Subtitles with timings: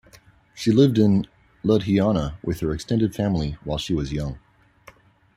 [0.55, 1.27] She lived in
[1.63, 4.39] Ludhiana with her extended family while she was young.